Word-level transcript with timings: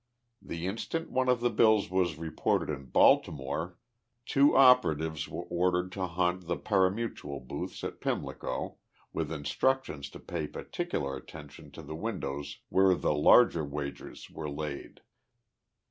The 0.41 0.65
instant 0.65 1.11
one 1.11 1.29
of 1.29 1.41
the 1.41 1.51
bills 1.51 1.91
was 1.91 2.17
reported 2.17 2.71
in 2.73 2.85
Baltimore 2.87 3.77
two 4.25 4.57
operatives 4.57 5.29
were 5.29 5.43
ordered 5.43 5.91
to 5.91 6.07
haunt 6.07 6.47
the 6.47 6.57
pari 6.57 6.89
mutuel 6.89 7.39
booths 7.39 7.83
at 7.83 8.01
Pimlico, 8.01 8.77
with 9.13 9.31
instructions 9.31 10.09
to 10.09 10.19
pay 10.19 10.47
particular 10.47 11.15
attention 11.17 11.69
to 11.73 11.83
the 11.83 11.93
windows 11.95 12.61
where 12.69 12.95
the 12.95 13.13
larger 13.13 13.63
wagers 13.63 14.27
were 14.31 14.49
laid. 14.49 15.01